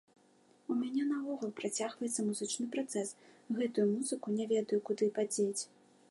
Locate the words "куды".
4.89-5.05